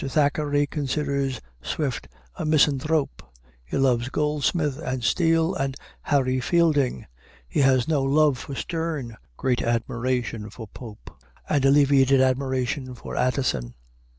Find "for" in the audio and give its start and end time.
8.39-8.55, 10.49-10.65, 12.95-13.15